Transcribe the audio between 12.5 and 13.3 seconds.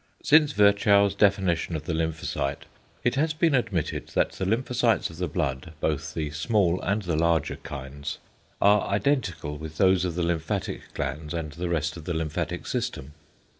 system.